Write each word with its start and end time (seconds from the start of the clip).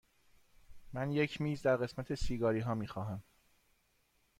من 0.93 1.11
یک 1.11 1.41
میز 1.41 1.61
در 1.61 1.77
قسمت 1.77 2.15
سیگاری 2.15 2.59
ها 2.59 2.75
می 2.75 2.87
خواهم. 2.87 3.23